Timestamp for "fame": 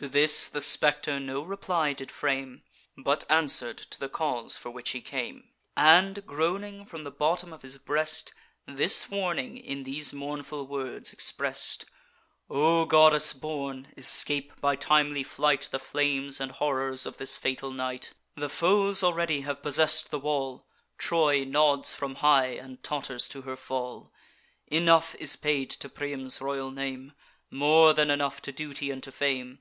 29.12-29.60